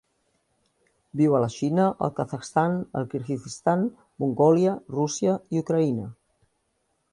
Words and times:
Viu 1.19 1.35
a 1.35 1.41
la 1.43 1.49
Xina, 1.55 1.85
el 2.07 2.13
Kazakhstan, 2.21 2.79
el 3.01 3.05
Kirguizistan, 3.13 3.85
Mongòlia, 4.25 4.75
Rússia 4.99 5.39
i 5.59 5.63
Ucraïna. 5.67 6.11